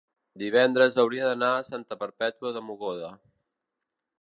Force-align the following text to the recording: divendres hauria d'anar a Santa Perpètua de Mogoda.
divendres 0.43 0.95
hauria 1.03 1.27
d'anar 1.27 1.49
a 1.57 1.67
Santa 1.67 1.99
Perpètua 2.05 2.53
de 2.57 2.65
Mogoda. 2.71 3.13